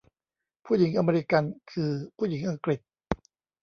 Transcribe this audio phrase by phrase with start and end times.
[0.65, 2.79] ผู้หญิงอเมริกันคือผู้หญิงอังกฤษ